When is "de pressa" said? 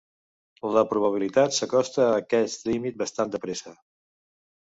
3.35-3.77